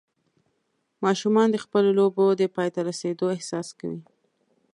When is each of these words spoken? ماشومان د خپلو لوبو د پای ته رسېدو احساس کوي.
ماشومان 1.05 1.47
د 1.51 1.57
خپلو 1.63 1.89
لوبو 1.99 2.25
د 2.35 2.41
پای 2.55 2.69
ته 2.75 2.79
رسېدو 2.89 3.25
احساس 3.35 3.67
کوي. 3.79 4.01